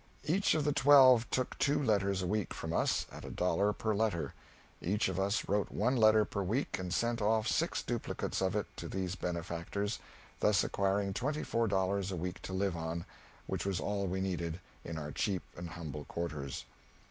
[0.23, 3.93] Each of the twelve took two letters a week from us, at a dollar per
[3.93, 4.33] letter;
[4.81, 8.65] each of us wrote one letter per week and sent off six duplicates of it
[8.77, 9.99] to these benefactors,
[10.39, 13.05] thus acquiring twenty four dollars a week to live on
[13.45, 16.65] which was all we needed, in our cheap and humble quarters.